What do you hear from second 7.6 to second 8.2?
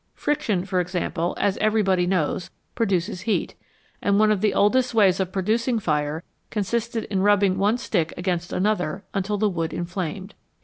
stick